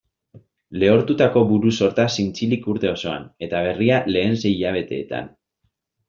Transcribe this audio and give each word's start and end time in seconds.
Lehortutako 0.83 1.41
buru-sorta 1.49 2.05
zintzilik 2.21 2.65
urte 2.73 2.89
osoan, 2.91 3.27
eta 3.49 3.61
berria 3.67 3.99
lehen 4.15 4.33
sei 4.45 4.53
hilabeteetan. 4.55 5.29